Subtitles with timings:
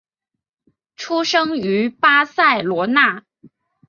[0.95, 3.23] 出生于巴塞罗那。